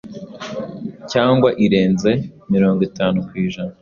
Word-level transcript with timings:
cyangwa 1.11 1.49
irenze 1.65 2.11
mirongo 2.53 2.79
itanu 2.89 3.17
ku 3.27 3.33
ijana; 3.43 3.69